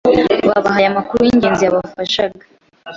babahaye 0.47 0.85
amakuru 0.89 1.21
y'ingenzi 1.23 1.61
yabafashaga 1.63 2.43